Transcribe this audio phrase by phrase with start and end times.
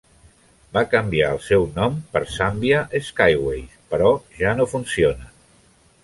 [0.75, 5.29] Va canviar el seu nom per Zambia Skyways, però ja no funciona.